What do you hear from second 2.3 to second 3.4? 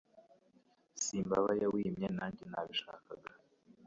nabishakaga